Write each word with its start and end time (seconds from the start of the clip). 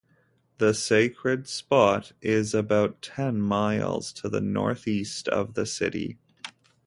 The 0.57 0.73
sacred 0.73 1.47
spot 1.47 2.13
is 2.23 2.55
about 2.55 3.03
ten 3.03 3.39
miles 3.39 4.11
to 4.13 4.29
the 4.29 4.41
northeast 4.41 5.27
of 5.27 5.53
the 5.53 5.67
city. 5.67 6.17